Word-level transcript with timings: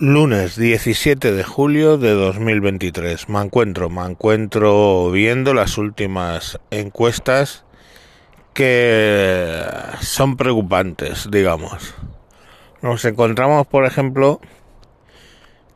Lunes 0.00 0.56
17 0.56 1.30
de 1.30 1.44
julio 1.44 1.98
de 1.98 2.10
2023. 2.10 3.28
Me 3.28 3.40
encuentro, 3.40 3.88
me 3.90 4.04
encuentro 4.04 5.12
viendo 5.12 5.54
las 5.54 5.78
últimas 5.78 6.58
encuestas 6.72 7.64
que 8.54 9.62
son 10.00 10.36
preocupantes, 10.36 11.28
digamos. 11.30 11.94
Nos 12.82 13.04
encontramos, 13.04 13.68
por 13.68 13.84
ejemplo, 13.84 14.40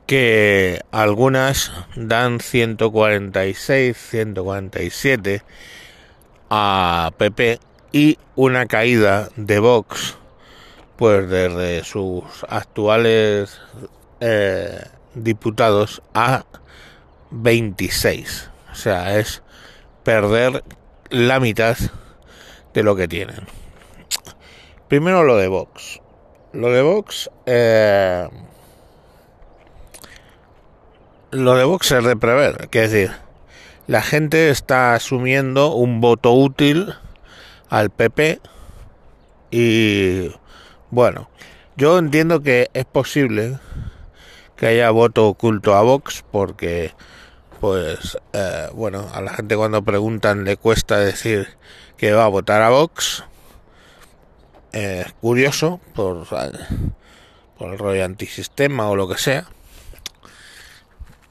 que 0.06 0.80
algunas 0.90 1.70
dan 1.94 2.40
146, 2.40 3.96
147 3.96 5.42
a 6.50 7.12
PP 7.16 7.60
y 7.92 8.18
una 8.34 8.66
caída 8.66 9.28
de 9.36 9.60
Vox 9.60 10.18
pues 10.96 11.30
desde 11.30 11.84
sus 11.84 12.24
actuales 12.48 13.60
eh, 14.20 14.82
diputados 15.14 16.02
a 16.14 16.44
26. 17.30 18.50
O 18.72 18.74
sea, 18.74 19.18
es 19.18 19.42
perder 20.04 20.64
la 21.10 21.40
mitad 21.40 21.76
de 22.74 22.82
lo 22.82 22.96
que 22.96 23.08
tienen. 23.08 23.46
Primero 24.88 25.24
lo 25.24 25.36
de 25.36 25.48
Vox. 25.48 26.00
Lo 26.52 26.70
de 26.72 26.82
Vox... 26.82 27.30
Eh, 27.46 28.28
lo 31.30 31.54
de 31.56 31.64
Vox 31.64 31.92
es 31.92 32.04
de 32.04 32.16
prever, 32.16 32.68
es 32.72 32.90
decir, 32.90 33.10
la 33.86 34.00
gente 34.00 34.48
está 34.48 34.94
asumiendo 34.94 35.74
un 35.74 36.00
voto 36.00 36.32
útil 36.32 36.94
al 37.68 37.90
PP 37.90 38.40
y 39.50 40.30
bueno, 40.90 41.28
yo 41.76 41.98
entiendo 41.98 42.42
que 42.42 42.70
es 42.72 42.86
posible 42.86 43.58
que 44.58 44.66
haya 44.66 44.90
voto 44.90 45.28
oculto 45.28 45.74
a 45.76 45.82
Vox 45.82 46.24
porque 46.32 46.92
pues 47.60 48.18
eh, 48.32 48.68
bueno 48.74 49.08
a 49.14 49.22
la 49.22 49.32
gente 49.32 49.56
cuando 49.56 49.82
preguntan 49.82 50.44
le 50.44 50.56
cuesta 50.56 50.98
decir 50.98 51.56
que 51.96 52.12
va 52.12 52.24
a 52.24 52.28
votar 52.28 52.62
a 52.62 52.70
Vox. 52.70 53.24
Es 54.72 55.12
curioso 55.14 55.80
por, 55.94 56.26
por 56.26 57.72
el 57.72 57.78
rollo 57.78 58.04
antisistema 58.04 58.88
o 58.90 58.96
lo 58.96 59.08
que 59.08 59.16
sea. 59.16 59.46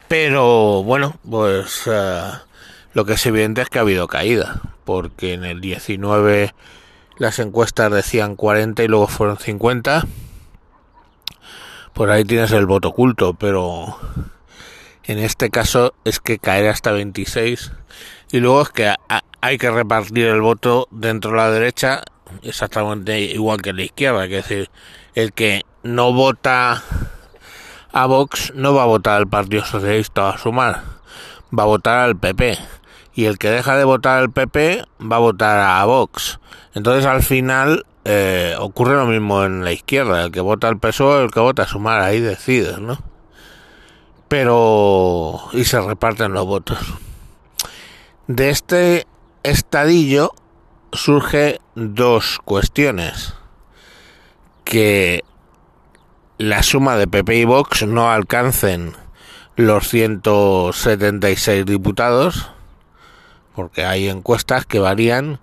Pero 0.07 0.83
bueno 0.83 1.19
pues 1.29 1.81
eh, 1.85 2.31
lo 2.93 3.05
que 3.05 3.13
es 3.13 3.25
evidente 3.25 3.61
es 3.61 3.69
que 3.69 3.79
ha 3.79 3.81
habido 3.81 4.07
caída 4.07 4.61
porque 4.85 5.33
en 5.33 5.43
el 5.43 5.59
19 5.59 6.53
las 7.17 7.39
encuestas 7.39 7.91
decían 7.91 8.37
40 8.37 8.83
y 8.83 8.87
luego 8.87 9.07
fueron 9.07 9.37
50 9.37 10.05
por 11.97 12.11
ahí 12.11 12.23
tienes 12.23 12.51
el 12.51 12.67
voto 12.67 12.89
oculto, 12.89 13.33
pero 13.33 13.97
en 15.03 15.17
este 15.17 15.49
caso 15.49 15.95
es 16.05 16.19
que 16.19 16.37
caer 16.37 16.67
hasta 16.67 16.91
26 16.91 17.71
y 18.31 18.39
luego 18.39 18.61
es 18.61 18.69
que 18.69 18.93
hay 19.41 19.57
que 19.57 19.71
repartir 19.71 20.27
el 20.27 20.39
voto 20.39 20.87
dentro 20.91 21.31
de 21.31 21.37
la 21.37 21.49
derecha 21.49 22.03
exactamente 22.43 23.19
igual 23.19 23.63
que 23.63 23.73
la 23.73 23.81
izquierda, 23.81 24.25
es 24.25 24.29
decir, 24.29 24.69
el 25.15 25.33
que 25.33 25.63
no 25.81 26.13
vota 26.13 26.83
a 27.91 28.05
Vox 28.05 28.53
no 28.53 28.75
va 28.75 28.83
a 28.83 28.85
votar 28.85 29.17
al 29.17 29.27
Partido 29.27 29.65
Socialista 29.65 30.29
a 30.29 30.37
sumar, 30.37 30.83
va 31.57 31.63
a 31.63 31.67
votar 31.67 31.97
al 31.97 32.15
PP 32.15 32.59
y 33.15 33.25
el 33.25 33.39
que 33.39 33.49
deja 33.49 33.75
de 33.75 33.85
votar 33.85 34.19
al 34.19 34.29
PP 34.29 34.85
va 35.01 35.15
a 35.15 35.19
votar 35.19 35.57
a 35.61 35.83
Vox. 35.85 36.39
Entonces 36.75 37.07
al 37.07 37.23
final 37.23 37.87
eh, 38.09 38.55
ocurre 38.57 38.95
lo 38.95 39.05
mismo 39.05 39.43
en 39.43 39.65
la 39.65 39.73
izquierda, 39.73 40.23
el 40.23 40.31
que 40.31 40.39
vota 40.39 40.69
al 40.69 40.79
PSOE, 40.79 41.25
el 41.25 41.31
que 41.31 41.41
vota 41.41 41.63
a 41.63 41.67
Sumar, 41.67 42.01
ahí 42.01 42.21
decides, 42.21 42.79
¿no? 42.79 42.97
Pero... 44.29 45.41
y 45.51 45.65
se 45.65 45.81
reparten 45.81 46.31
los 46.31 46.45
votos. 46.45 46.79
De 48.27 48.49
este 48.49 49.07
estadillo 49.43 50.33
surge 50.93 51.59
dos 51.75 52.39
cuestiones. 52.45 53.33
Que 54.63 55.25
la 56.37 56.63
suma 56.63 56.95
de 56.95 57.07
PP 57.07 57.35
y 57.35 57.43
Vox 57.43 57.85
no 57.85 58.09
alcancen 58.09 58.93
los 59.57 59.89
176 59.89 61.65
diputados, 61.65 62.51
porque 63.53 63.83
hay 63.83 64.07
encuestas 64.07 64.65
que 64.65 64.79
varían 64.79 65.39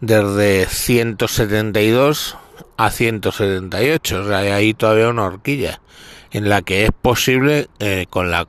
desde 0.00 0.66
172 0.66 2.36
a 2.76 2.90
178. 2.90 4.20
O 4.20 4.28
sea, 4.28 4.38
hay 4.38 4.48
ahí 4.48 4.74
todavía 4.74 5.08
una 5.08 5.24
horquilla 5.24 5.80
en 6.30 6.48
la 6.48 6.62
que 6.62 6.84
es 6.84 6.90
posible, 6.90 7.68
eh, 7.78 8.06
con 8.10 8.30
la 8.30 8.46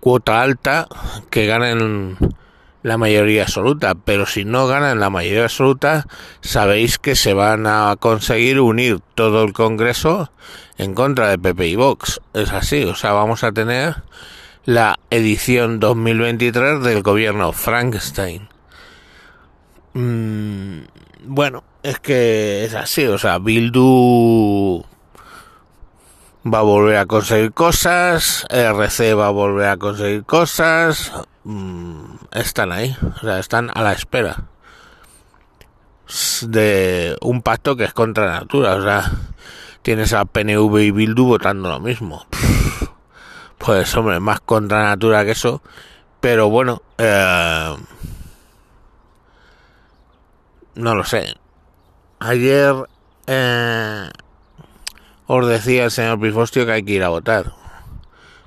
cuota 0.00 0.40
alta, 0.42 0.88
que 1.30 1.46
ganen 1.46 2.16
la 2.82 2.96
mayoría 2.96 3.42
absoluta. 3.42 3.94
Pero 3.94 4.26
si 4.26 4.44
no 4.44 4.66
ganan 4.66 5.00
la 5.00 5.10
mayoría 5.10 5.44
absoluta, 5.44 6.06
sabéis 6.40 6.98
que 6.98 7.16
se 7.16 7.34
van 7.34 7.66
a 7.66 7.96
conseguir 7.98 8.60
unir 8.60 9.00
todo 9.14 9.42
el 9.44 9.52
Congreso 9.52 10.30
en 10.78 10.94
contra 10.94 11.28
de 11.28 11.38
PP 11.38 11.68
y 11.68 11.76
Vox. 11.76 12.20
Es 12.34 12.52
así, 12.52 12.84
o 12.84 12.94
sea, 12.94 13.12
vamos 13.12 13.44
a 13.44 13.52
tener 13.52 13.96
la 14.64 14.98
edición 15.10 15.80
2023 15.80 16.82
del 16.82 17.02
gobierno 17.02 17.52
Frankenstein. 17.52 18.51
Mm, 19.94 20.80
bueno, 21.24 21.64
es 21.82 22.00
que 22.00 22.64
es 22.64 22.74
así, 22.74 23.06
o 23.06 23.18
sea, 23.18 23.38
Bildu 23.38 24.84
va 26.44 26.58
a 26.60 26.62
volver 26.62 26.96
a 26.96 27.06
conseguir 27.06 27.52
cosas, 27.52 28.46
RC 28.48 29.14
va 29.14 29.26
a 29.26 29.30
volver 29.30 29.68
a 29.68 29.76
conseguir 29.76 30.24
cosas, 30.24 31.12
mm, 31.44 32.14
están 32.32 32.72
ahí, 32.72 32.96
o 33.16 33.20
sea, 33.20 33.38
están 33.38 33.70
a 33.74 33.82
la 33.82 33.92
espera 33.92 34.44
de 36.42 37.16
un 37.20 37.42
pacto 37.42 37.76
que 37.76 37.84
es 37.84 37.92
contra 37.92 38.26
natura, 38.26 38.74
o 38.76 38.82
sea, 38.82 39.10
tienes 39.82 40.12
a 40.12 40.24
PNV 40.24 40.78
y 40.78 40.90
Bildu 40.90 41.26
votando 41.26 41.68
lo 41.68 41.80
mismo. 41.80 42.26
Pues 43.58 43.94
hombre, 43.96 44.18
más 44.18 44.40
contra 44.40 44.82
natura 44.82 45.24
que 45.24 45.30
eso, 45.30 45.62
pero 46.20 46.50
bueno, 46.50 46.82
eh, 46.98 47.76
no 50.74 50.94
lo 50.94 51.04
sé. 51.04 51.34
Ayer 52.18 52.74
eh, 53.26 54.08
os 55.26 55.48
decía 55.48 55.84
el 55.84 55.90
señor 55.90 56.20
Pifostio 56.20 56.66
que 56.66 56.72
hay 56.72 56.82
que 56.82 56.92
ir 56.92 57.02
a 57.02 57.08
votar. 57.08 57.52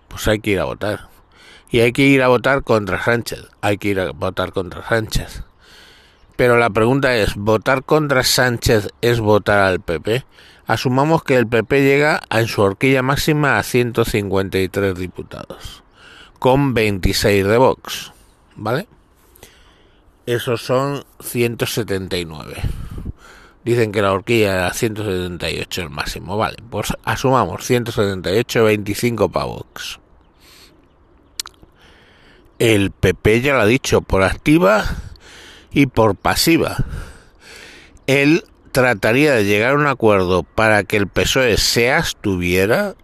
Pues 0.07 0.27
hay 0.27 0.39
que 0.39 0.51
ir 0.51 0.59
a 0.59 0.65
votar. 0.65 1.09
Y 1.69 1.79
hay 1.79 1.91
que 1.91 2.03
ir 2.03 2.21
a 2.23 2.27
votar 2.27 2.63
contra 2.63 3.03
Sánchez. 3.03 3.47
Hay 3.61 3.77
que 3.77 3.89
ir 3.89 3.99
a 3.99 4.11
votar 4.11 4.53
contra 4.53 4.87
Sánchez. 4.87 5.43
Pero 6.35 6.57
la 6.57 6.69
pregunta 6.69 7.15
es, 7.15 7.35
¿votar 7.35 7.83
contra 7.83 8.23
Sánchez 8.23 8.89
es 9.01 9.19
votar 9.19 9.59
al 9.59 9.79
PP? 9.79 10.25
Asumamos 10.67 11.23
que 11.23 11.35
el 11.37 11.47
PP 11.47 11.83
llega 11.83 12.21
en 12.29 12.47
su 12.47 12.61
horquilla 12.61 13.01
máxima 13.01 13.57
a 13.57 13.63
153 13.63 14.95
diputados, 14.95 15.83
con 16.39 16.73
26 16.73 17.45
de 17.45 17.57
Vox, 17.57 18.11
¿vale? 18.55 18.87
Esos 20.25 20.61
son 20.61 21.05
179. 21.19 22.55
Dicen 23.63 23.91
que 23.91 24.01
la 24.01 24.13
horquilla 24.13 24.53
era 24.53 24.73
178 24.73 25.81
el 25.81 25.89
máximo. 25.89 26.37
Vale, 26.37 26.57
pues 26.69 26.93
asumamos 27.03 27.65
178, 27.65 28.63
25 28.63 29.29
pavos. 29.29 29.99
El 32.59 32.91
PP 32.91 33.41
ya 33.41 33.55
lo 33.55 33.61
ha 33.61 33.65
dicho, 33.65 34.01
por 34.01 34.23
activa 34.23 34.85
y 35.71 35.87
por 35.87 36.15
pasiva. 36.15 36.77
Él 38.07 38.43
trataría 38.71 39.33
de 39.33 39.45
llegar 39.45 39.71
a 39.71 39.75
un 39.75 39.87
acuerdo 39.87 40.43
para 40.43 40.83
que 40.83 40.97
el 40.97 41.07
PSOE 41.07 41.57
se 41.57 41.91
abstuviera 41.91 42.95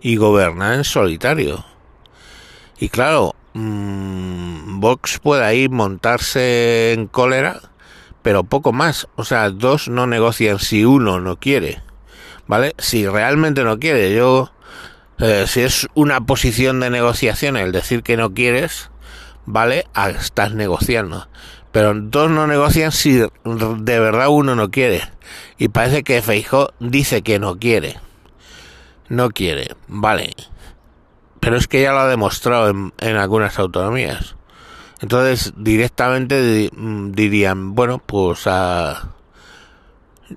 y 0.00 0.16
gobernar 0.16 0.74
en 0.74 0.84
solitario. 0.84 1.64
Y 2.78 2.88
claro, 2.88 3.34
mmm, 3.54 4.80
Vox 4.80 5.18
puede 5.18 5.44
ahí 5.44 5.68
montarse 5.68 6.92
en 6.92 7.06
cólera, 7.06 7.60
pero 8.22 8.44
poco 8.44 8.72
más. 8.72 9.08
O 9.16 9.24
sea, 9.24 9.50
dos 9.50 9.88
no 9.88 10.06
negocian 10.06 10.58
si 10.58 10.84
uno 10.84 11.20
no 11.20 11.38
quiere. 11.38 11.82
¿Vale? 12.46 12.74
Si 12.78 13.06
realmente 13.06 13.64
no 13.64 13.78
quiere, 13.78 14.14
yo, 14.14 14.52
eh, 15.18 15.46
si 15.48 15.62
es 15.62 15.88
una 15.94 16.20
posición 16.20 16.78
de 16.80 16.90
negociación 16.90 17.56
el 17.56 17.72
decir 17.72 18.02
que 18.02 18.18
no 18.18 18.34
quieres, 18.34 18.90
¿vale? 19.46 19.86
Ah, 19.94 20.10
estás 20.10 20.52
negociando. 20.52 21.26
Pero 21.72 21.94
dos 21.94 22.30
no 22.30 22.46
negocian 22.46 22.92
si 22.92 23.14
de 23.14 23.98
verdad 23.98 24.28
uno 24.28 24.54
no 24.54 24.70
quiere. 24.70 25.02
Y 25.56 25.68
parece 25.68 26.02
que 26.02 26.20
Feijó 26.20 26.72
dice 26.80 27.22
que 27.22 27.38
no 27.38 27.58
quiere. 27.58 27.98
No 29.08 29.30
quiere, 29.30 29.74
vale 29.88 30.34
pero 31.44 31.58
es 31.58 31.68
que 31.68 31.82
ya 31.82 31.92
lo 31.92 31.98
ha 31.98 32.08
demostrado 32.08 32.70
en, 32.70 33.16
algunas 33.16 33.58
autonomías. 33.58 34.34
Entonces, 35.02 35.52
directamente 35.58 36.70
mm, 36.74 37.12
dirían, 37.12 37.74
bueno, 37.74 37.98
pues 37.98 38.46
a, 38.46 39.10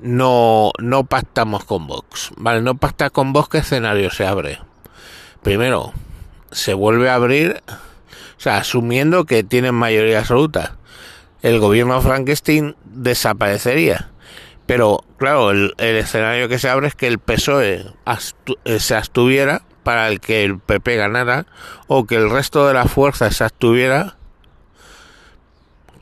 no, 0.01 0.73
no 0.79 1.05
pactamos 1.05 1.63
con 1.63 1.87
Vox. 1.87 2.31
Vale, 2.35 2.61
no 2.61 2.75
pacta 2.75 3.09
con 3.09 3.31
Vox, 3.31 3.47
¿qué 3.47 3.57
escenario 3.59 4.09
se 4.11 4.27
abre? 4.27 4.59
Primero, 5.43 5.93
se 6.51 6.73
vuelve 6.73 7.09
a 7.09 7.15
abrir, 7.15 7.63
o 7.69 8.41
sea, 8.41 8.57
asumiendo 8.57 9.23
que 9.23 9.45
tienen 9.45 9.75
mayoría 9.75 10.19
absoluta. 10.19 10.75
El 11.41 11.59
gobierno 11.59 12.01
Frankenstein 12.01 12.75
desaparecería. 12.83 14.09
Pero, 14.65 15.05
claro, 15.15 15.51
el, 15.51 15.73
escenario 15.77 16.49
que 16.49 16.59
se 16.59 16.67
abre 16.67 16.87
es 16.87 16.95
que 16.95 17.07
el 17.07 17.19
PSOE 17.19 17.85
eh, 18.65 18.79
se 18.79 18.95
abstuviera 18.95 19.61
para 19.87 20.09
el 20.09 20.19
que 20.19 20.43
el 20.43 20.59
PP 20.59 20.97
ganara 20.97 21.45
o 21.87 22.05
que 22.05 22.15
el 22.15 22.29
resto 22.29 22.67
de 22.67 22.73
la 22.73 22.87
fuerza 22.87 23.31
se 23.31 23.45
abstuviera 23.45 24.17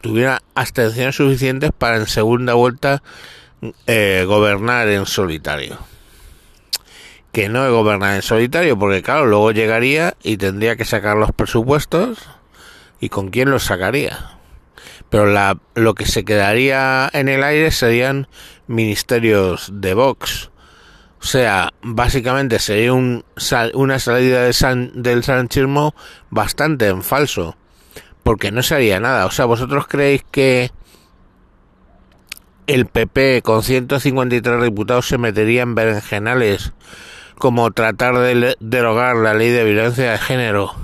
tuviera 0.01 0.41
abstenciones 0.55 1.17
suficientes 1.17 1.69
para 1.71 1.97
en 1.97 2.07
segunda 2.07 2.55
vuelta 2.55 3.03
eh, 3.85 4.23
gobernar 4.25 4.87
en 4.87 5.05
solitario. 5.05 5.77
Que 7.31 7.47
no 7.47 7.71
gobernar 7.71 8.15
en 8.15 8.23
solitario, 8.23 8.75
porque 8.75 9.03
claro, 9.03 9.27
luego 9.27 9.51
llegaría 9.51 10.15
y 10.23 10.37
tendría 10.37 10.75
que 10.75 10.85
sacar 10.85 11.15
los 11.17 11.31
presupuestos 11.31 12.17
y 12.99 13.09
con 13.09 13.29
quién 13.29 13.51
los 13.51 13.65
sacaría. 13.65 14.31
Pero 15.11 15.27
la, 15.27 15.59
lo 15.75 15.93
que 15.93 16.07
se 16.07 16.25
quedaría 16.25 17.07
en 17.13 17.29
el 17.29 17.43
aire 17.43 17.69
serían 17.69 18.27
ministerios 18.65 19.69
de 19.71 19.93
Vox. 19.93 20.49
O 21.25 21.27
sea, 21.27 21.73
básicamente 21.81 22.59
sería 22.59 22.93
un, 22.93 23.25
una 23.73 23.97
salida 23.97 24.43
de 24.43 24.91
del 24.93 25.23
sanchismo 25.23 25.95
bastante 26.29 26.85
en 26.85 27.01
falso 27.01 27.57
porque 28.21 28.51
no 28.51 28.61
se 28.61 28.75
haría 28.75 28.99
nada. 28.99 29.25
O 29.25 29.31
sea, 29.31 29.45
¿vosotros 29.45 29.87
creéis 29.87 30.23
que 30.29 30.69
el 32.67 32.85
PP 32.85 33.41
con 33.41 33.63
153 33.63 34.61
diputados 34.61 35.07
se 35.07 35.17
metería 35.17 35.63
en 35.63 35.73
berenjenales 35.73 36.73
como 37.39 37.71
tratar 37.71 38.19
de 38.19 38.55
derogar 38.59 39.15
la 39.15 39.33
ley 39.33 39.49
de 39.49 39.63
violencia 39.63 40.11
de 40.11 40.19
género, 40.19 40.75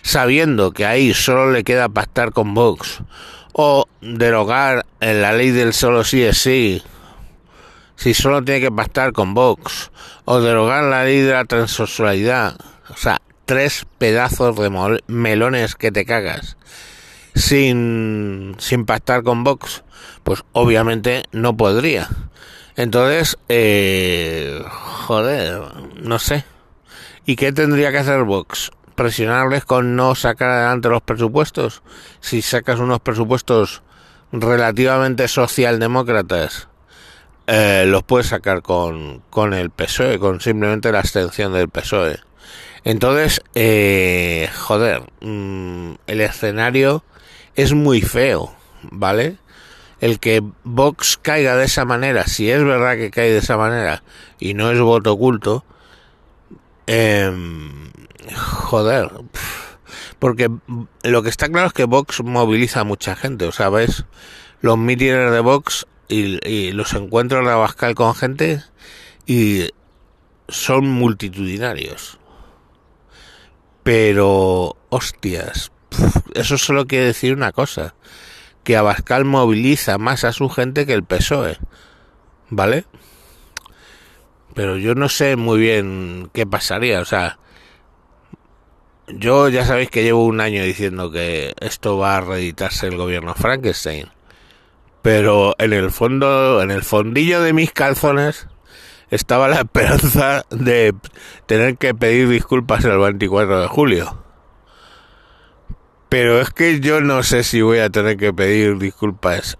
sabiendo 0.00 0.72
que 0.72 0.86
ahí 0.86 1.12
solo 1.12 1.52
le 1.52 1.64
queda 1.64 1.90
pactar 1.90 2.32
con 2.32 2.54
Vox, 2.54 3.02
o 3.52 3.84
derogar 4.00 4.86
la 5.00 5.34
ley 5.34 5.50
del 5.50 5.74
solo 5.74 6.02
sí 6.02 6.22
es 6.22 6.38
sí, 6.38 6.82
si 8.02 8.14
solo 8.14 8.42
tiene 8.42 8.60
que 8.60 8.72
pactar 8.72 9.12
con 9.12 9.32
Vox, 9.32 9.92
o 10.24 10.40
derogar 10.40 10.82
la 10.82 11.04
ley 11.04 11.20
de 11.20 11.34
la 11.34 11.44
transexualidad, 11.44 12.56
o 12.90 12.96
sea, 12.96 13.22
tres 13.44 13.86
pedazos 13.98 14.56
de 14.56 14.98
melones 15.06 15.76
que 15.76 15.92
te 15.92 16.04
cagas 16.04 16.56
sin, 17.36 18.56
sin 18.58 18.86
pactar 18.86 19.22
con 19.22 19.44
Vox, 19.44 19.84
pues 20.24 20.42
obviamente 20.50 21.22
no 21.30 21.56
podría. 21.56 22.08
Entonces, 22.74 23.38
eh, 23.48 24.60
joder, 25.06 25.60
no 26.02 26.18
sé. 26.18 26.44
¿Y 27.24 27.36
qué 27.36 27.52
tendría 27.52 27.92
que 27.92 27.98
hacer 27.98 28.24
Vox? 28.24 28.72
¿Presionarles 28.96 29.64
con 29.64 29.94
no 29.94 30.16
sacar 30.16 30.50
adelante 30.50 30.88
los 30.88 31.02
presupuestos? 31.02 31.84
Si 32.18 32.42
sacas 32.42 32.80
unos 32.80 32.98
presupuestos 32.98 33.84
relativamente 34.32 35.28
socialdemócratas, 35.28 36.68
eh, 37.54 37.84
los 37.86 38.02
puedes 38.02 38.28
sacar 38.28 38.62
con, 38.62 39.22
con 39.28 39.52
el 39.52 39.68
PSOE, 39.68 40.18
con 40.18 40.40
simplemente 40.40 40.90
la 40.90 41.00
abstención 41.00 41.52
del 41.52 41.68
PSOE. 41.68 42.18
Entonces, 42.82 43.42
eh, 43.54 44.48
joder, 44.58 45.02
mm, 45.20 45.96
el 46.06 46.20
escenario 46.22 47.04
es 47.54 47.74
muy 47.74 48.00
feo, 48.00 48.54
¿vale? 48.84 49.36
El 50.00 50.18
que 50.18 50.42
Vox 50.64 51.18
caiga 51.20 51.54
de 51.54 51.66
esa 51.66 51.84
manera, 51.84 52.26
si 52.26 52.50
es 52.50 52.64
verdad 52.64 52.96
que 52.96 53.10
cae 53.10 53.30
de 53.30 53.38
esa 53.40 53.58
manera 53.58 54.02
y 54.40 54.54
no 54.54 54.70
es 54.70 54.80
voto 54.80 55.12
oculto, 55.12 55.62
em, 56.86 57.90
joder, 58.34 59.10
porque 60.18 60.50
lo 61.02 61.22
que 61.22 61.28
está 61.28 61.50
claro 61.50 61.66
es 61.66 61.74
que 61.74 61.84
Vox 61.84 62.22
moviliza 62.24 62.80
a 62.80 62.84
mucha 62.84 63.14
gente, 63.14 63.44
o 63.44 63.52
sea, 63.52 63.68
ves 63.68 64.06
los 64.62 64.78
mítines 64.78 65.30
de 65.30 65.40
Vox 65.40 65.86
y, 66.12 66.38
y 66.48 66.72
los 66.72 66.92
encuentros 66.94 67.44
de 67.44 67.52
Abascal 67.52 67.94
con 67.94 68.14
gente 68.14 68.62
y 69.26 69.68
son 70.48 70.88
multitudinarios. 70.88 72.18
Pero, 73.82 74.76
hostias, 74.90 75.72
eso 76.34 76.58
solo 76.58 76.86
quiere 76.86 77.06
decir 77.06 77.34
una 77.34 77.52
cosa, 77.52 77.94
que 78.64 78.76
Abascal 78.76 79.24
moviliza 79.24 79.98
más 79.98 80.24
a 80.24 80.32
su 80.32 80.48
gente 80.48 80.86
que 80.86 80.92
el 80.92 81.04
PSOE, 81.04 81.58
¿vale? 82.48 82.84
Pero 84.54 84.76
yo 84.76 84.94
no 84.94 85.08
sé 85.08 85.36
muy 85.36 85.58
bien 85.58 86.30
qué 86.32 86.46
pasaría, 86.46 87.00
o 87.00 87.04
sea, 87.04 87.38
yo 89.08 89.48
ya 89.48 89.64
sabéis 89.64 89.90
que 89.90 90.04
llevo 90.04 90.24
un 90.24 90.40
año 90.40 90.62
diciendo 90.62 91.10
que 91.10 91.54
esto 91.60 91.98
va 91.98 92.18
a 92.18 92.20
reeditarse 92.20 92.86
el 92.86 92.96
gobierno 92.96 93.34
Frankenstein, 93.34 94.08
pero 95.02 95.54
en 95.58 95.72
el 95.72 95.90
fondo, 95.90 96.62
en 96.62 96.70
el 96.70 96.82
fondillo 96.82 97.42
de 97.42 97.52
mis 97.52 97.72
calzones, 97.72 98.46
estaba 99.10 99.48
la 99.48 99.56
esperanza 99.60 100.46
de 100.50 100.94
tener 101.46 101.76
que 101.76 101.94
pedir 101.94 102.28
disculpas 102.28 102.84
el 102.84 102.98
24 102.98 103.60
de 103.60 103.68
julio. 103.68 104.24
Pero 106.08 106.40
es 106.40 106.50
que 106.50 106.80
yo 106.80 107.00
no 107.00 107.22
sé 107.22 107.42
si 107.42 107.62
voy 107.62 107.78
a 107.78 107.90
tener 107.90 108.16
que 108.16 108.32
pedir 108.32 108.78
disculpas 108.78 109.58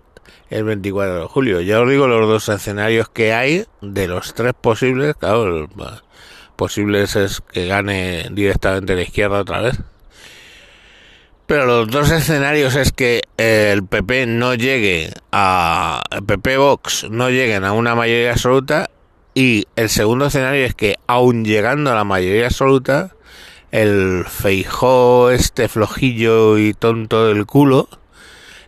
el 0.50 0.64
24 0.64 1.20
de 1.20 1.26
julio. 1.26 1.60
Ya 1.60 1.80
os 1.80 1.88
digo 1.88 2.06
los 2.06 2.28
dos 2.28 2.48
escenarios 2.48 3.08
que 3.08 3.32
hay, 3.32 3.64
de 3.80 4.06
los 4.06 4.34
tres 4.34 4.52
posibles, 4.54 5.16
claro, 5.16 5.68
posibles 6.56 7.16
es 7.16 7.40
que 7.40 7.66
gane 7.66 8.28
directamente 8.30 8.94
la 8.94 9.02
izquierda 9.02 9.40
otra 9.40 9.62
vez. 9.62 9.80
Pero 11.46 11.66
los 11.66 11.88
dos 11.88 12.10
escenarios 12.10 12.76
es 12.76 12.92
que 12.92 13.22
el 13.36 13.84
PP 13.84 14.26
no 14.26 14.54
llegue 14.54 15.12
a 15.32 16.02
el 16.10 16.24
PP 16.24 16.56
Vox 16.56 17.06
no 17.10 17.30
lleguen 17.30 17.64
a 17.64 17.72
una 17.72 17.94
mayoría 17.94 18.32
absoluta 18.32 18.90
y 19.34 19.66
el 19.76 19.88
segundo 19.88 20.26
escenario 20.26 20.64
es 20.64 20.74
que 20.74 20.96
aun 21.06 21.44
llegando 21.44 21.90
a 21.90 21.94
la 21.94 22.04
mayoría 22.04 22.46
absoluta 22.46 23.10
el 23.70 24.24
feijó 24.26 25.30
este 25.30 25.68
flojillo 25.68 26.58
y 26.58 26.74
tonto 26.74 27.26
del 27.26 27.44
culo 27.46 27.88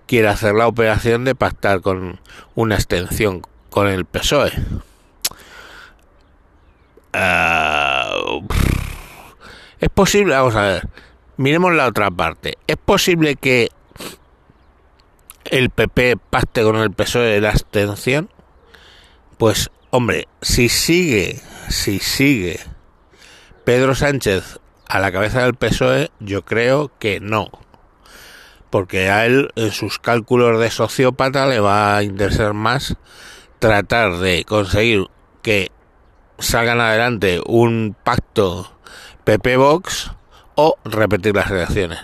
quiere 0.07 0.29
hacer 0.29 0.55
la 0.55 0.67
operación 0.67 1.25
de 1.25 1.35
pactar 1.35 1.81
con 1.81 2.21
una 2.55 2.75
extensión 2.75 3.43
con 3.71 3.89
el 3.89 4.05
PSOE. 4.05 4.53
Ah, 7.13 8.15
es 9.81 9.89
posible, 9.91 10.35
vamos 10.35 10.57
a 10.57 10.63
ver, 10.63 10.89
miremos 11.37 11.75
la 11.75 11.87
otra 11.87 12.11
parte. 12.11 12.59
Es 12.67 12.77
posible 12.77 13.37
que 13.37 13.69
el 15.45 15.71
PP 15.71 16.17
pacte 16.31 16.63
con 16.63 16.77
el 16.77 16.91
PSOE 16.93 17.27
de 17.27 17.41
la 17.41 17.51
extensión. 17.51 18.31
Pues, 19.39 19.71
hombre, 19.91 20.29
si 20.41 20.69
sigue, 20.69 21.41
si 21.69 21.99
sigue 21.99 22.61
Pedro 23.65 23.95
Sánchez 23.95 24.61
a 24.87 25.01
la 25.01 25.11
cabeza 25.11 25.43
del 25.43 25.55
PSOE 25.55 26.11
yo 26.21 26.45
creo 26.45 26.91
que 26.99 27.21
no. 27.21 27.51
Porque 28.71 29.09
a 29.09 29.27
él 29.27 29.51
en 29.57 29.71
sus 29.71 29.99
cálculos 29.99 30.61
de 30.61 30.71
sociópata 30.71 31.47
le 31.47 31.61
va 31.61 31.97
a 31.97 32.03
interesar 32.03 32.55
más 32.55 32.97
tratar 33.59 34.19
de 34.19 34.45
conseguir 34.45 35.07
que 35.43 35.71
salgan 36.39 36.81
adelante 36.81 37.41
un 37.47 37.97
pacto 38.03 38.71
PP 39.25 39.57
Vox 39.57 40.11
o 40.55 40.77
repetir 40.85 41.35
las 41.35 41.51
elecciones. 41.51 42.01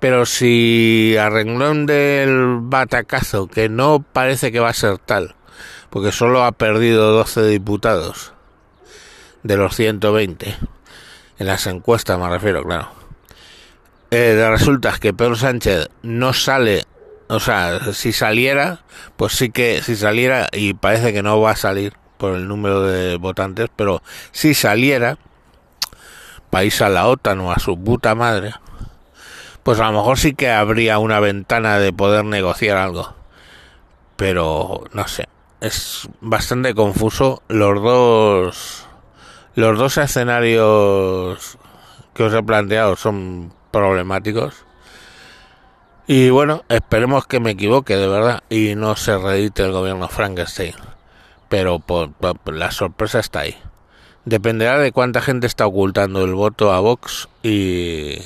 Pero 0.00 0.26
si 0.26 1.16
a 1.18 1.30
renglón 1.30 1.86
del 1.86 2.58
batacazo, 2.60 3.46
que 3.46 3.68
no 3.68 4.04
parece 4.12 4.52
que 4.52 4.60
va 4.60 4.68
a 4.68 4.74
ser 4.74 4.98
tal, 4.98 5.34
porque 5.90 6.12
solo 6.12 6.44
ha 6.44 6.52
perdido 6.52 7.12
12 7.12 7.46
diputados 7.46 8.34
de 9.42 9.56
los 9.56 9.74
120, 9.76 10.56
en 11.38 11.46
las 11.46 11.66
encuestas 11.66 12.18
me 12.18 12.28
refiero, 12.28 12.62
claro. 12.64 12.88
Eh, 14.10 14.46
resulta 14.48 14.96
que 15.00 15.12
Pedro 15.12 15.36
Sánchez 15.36 15.88
no 16.02 16.32
sale, 16.32 16.84
o 17.28 17.40
sea, 17.40 17.92
si 17.92 18.12
saliera, 18.12 18.84
pues 19.16 19.32
sí 19.32 19.50
que 19.50 19.82
si 19.82 19.96
saliera, 19.96 20.48
y 20.52 20.74
parece 20.74 21.12
que 21.12 21.22
no 21.22 21.40
va 21.40 21.52
a 21.52 21.56
salir 21.56 21.94
por 22.18 22.34
el 22.34 22.46
número 22.46 22.82
de 22.82 23.16
votantes, 23.16 23.68
pero 23.74 24.02
si 24.32 24.54
saliera, 24.54 25.18
país 26.54 26.80
a 26.82 26.88
la 26.88 27.08
OTAN 27.08 27.40
o 27.40 27.50
a 27.50 27.58
su 27.58 27.76
puta 27.76 28.14
madre, 28.14 28.54
pues 29.64 29.80
a 29.80 29.90
lo 29.90 29.98
mejor 29.98 30.20
sí 30.20 30.34
que 30.34 30.52
habría 30.52 31.00
una 31.00 31.18
ventana 31.18 31.80
de 31.80 31.92
poder 31.92 32.24
negociar 32.24 32.76
algo. 32.76 33.12
Pero 34.14 34.84
no 34.92 35.08
sé, 35.08 35.26
es 35.60 36.08
bastante 36.20 36.72
confuso 36.72 37.42
los 37.48 37.82
dos 37.82 38.86
los 39.56 39.76
dos 39.76 39.98
escenarios 39.98 41.58
que 42.14 42.22
os 42.22 42.32
he 42.32 42.42
planteado 42.44 42.94
son 42.94 43.52
problemáticos. 43.72 44.64
Y 46.06 46.30
bueno, 46.30 46.62
esperemos 46.68 47.26
que 47.26 47.40
me 47.40 47.50
equivoque 47.50 47.96
de 47.96 48.06
verdad 48.06 48.44
y 48.48 48.76
no 48.76 48.94
se 48.94 49.18
reedite 49.18 49.64
el 49.64 49.72
gobierno 49.72 50.06
Frankenstein. 50.06 50.76
pero 51.48 51.80
por, 51.80 52.10
la 52.46 52.70
sorpresa 52.70 53.18
está 53.18 53.40
ahí. 53.40 53.56
Dependerá 54.24 54.78
de 54.78 54.92
cuánta 54.92 55.20
gente 55.20 55.46
está 55.46 55.66
ocultando 55.66 56.24
el 56.24 56.34
voto 56.34 56.72
a 56.72 56.80
Vox 56.80 57.28
y, 57.42 58.18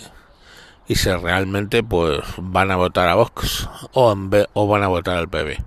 y 0.86 0.94
si 0.94 1.10
realmente 1.10 1.82
pues 1.82 2.20
van 2.36 2.70
a 2.70 2.76
votar 2.76 3.08
a 3.08 3.16
Vox 3.16 3.68
o, 3.92 4.16
o 4.52 4.66
van 4.68 4.82
a 4.84 4.88
votar 4.88 5.16
al 5.16 5.28
PB. 5.28 5.58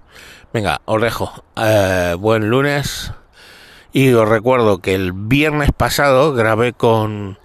Venga, 0.54 0.82
os 0.86 1.02
dejo. 1.02 1.44
Eh, 1.58 2.16
buen 2.18 2.50
lunes. 2.50 3.14
Y 3.94 4.14
os 4.14 4.28
recuerdo 4.28 4.80
que 4.80 4.96
el 4.96 5.12
viernes 5.12 5.72
pasado 5.76 6.34
grabé 6.34 6.72
con, 6.72 7.38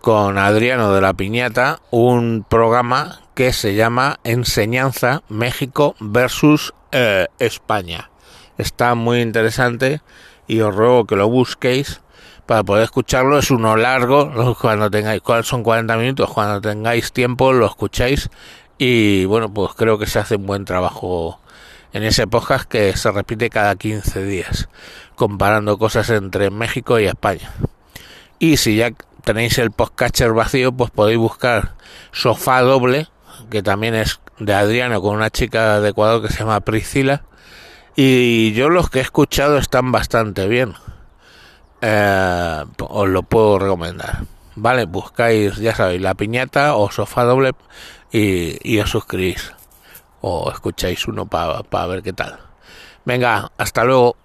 con 0.00 0.38
Adriano 0.38 0.92
de 0.92 1.00
la 1.00 1.14
Piñata 1.14 1.80
un 1.90 2.44
programa 2.48 3.20
que 3.34 3.52
se 3.52 3.74
llama 3.74 4.20
Enseñanza 4.22 5.22
México 5.28 5.96
versus 5.98 6.74
eh, 6.92 7.26
España. 7.40 8.10
Está 8.56 8.94
muy 8.94 9.20
interesante 9.20 10.00
y 10.46 10.60
os 10.60 10.74
ruego 10.74 11.06
que 11.06 11.16
lo 11.16 11.28
busquéis 11.28 12.00
para 12.50 12.64
poder 12.64 12.82
escucharlo. 12.82 13.38
Es 13.38 13.52
uno 13.52 13.76
largo, 13.76 14.56
cuando 14.60 14.90
tengáis, 14.90 15.22
son 15.44 15.62
40 15.62 15.96
minutos, 15.96 16.32
cuando 16.32 16.60
tengáis 16.60 17.12
tiempo 17.12 17.52
lo 17.52 17.64
escucháis 17.64 18.28
y 18.76 19.24
bueno, 19.26 19.54
pues 19.54 19.74
creo 19.76 19.98
que 20.00 20.08
se 20.08 20.18
hace 20.18 20.34
un 20.34 20.46
buen 20.46 20.64
trabajo 20.64 21.38
en 21.92 22.02
ese 22.02 22.26
podcast 22.26 22.68
que 22.68 22.96
se 22.96 23.12
repite 23.12 23.50
cada 23.50 23.76
15 23.76 24.24
días, 24.24 24.68
comparando 25.14 25.78
cosas 25.78 26.10
entre 26.10 26.50
México 26.50 26.98
y 26.98 27.04
España. 27.04 27.52
Y 28.40 28.56
si 28.56 28.74
ya 28.74 28.90
tenéis 29.22 29.56
el 29.58 29.70
podcatcher 29.70 30.32
vacío, 30.32 30.72
pues 30.72 30.90
podéis 30.90 31.18
buscar 31.18 31.76
Sofá 32.10 32.62
Doble, 32.62 33.06
que 33.48 33.62
también 33.62 33.94
es 33.94 34.18
de 34.40 34.54
Adriano 34.54 35.00
con 35.00 35.14
una 35.14 35.30
chica 35.30 35.78
de 35.78 35.90
Ecuador 35.90 36.20
que 36.20 36.32
se 36.32 36.40
llama 36.40 36.58
Priscila. 36.62 37.22
Y 37.94 38.54
yo 38.54 38.70
los 38.70 38.90
que 38.90 38.98
he 38.98 39.02
escuchado 39.02 39.56
están 39.56 39.92
bastante 39.92 40.48
bien. 40.48 40.74
Eh, 41.80 42.64
os 42.78 43.08
lo 43.08 43.22
puedo 43.22 43.58
recomendar. 43.58 44.24
Vale, 44.56 44.84
buscáis, 44.84 45.56
ya 45.56 45.74
sabéis, 45.74 46.02
la 46.02 46.14
piñata 46.14 46.76
o 46.76 46.90
sofá 46.90 47.24
doble 47.24 47.52
y, 48.12 48.58
y 48.62 48.78
os 48.80 48.90
suscribís. 48.90 49.54
O 50.20 50.50
escucháis 50.50 51.06
uno 51.08 51.26
para 51.26 51.86
ver 51.86 52.02
qué 52.02 52.12
tal. 52.12 52.38
Venga, 53.04 53.50
hasta 53.56 53.84
luego. 53.84 54.16